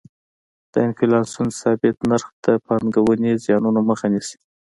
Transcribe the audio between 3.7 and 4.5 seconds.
مخه نیسي.